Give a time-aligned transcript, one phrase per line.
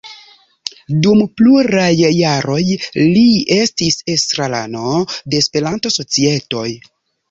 [1.05, 3.27] Dum pluraj jaroj li
[3.61, 6.71] estis estrarano de Esperanto-societoj.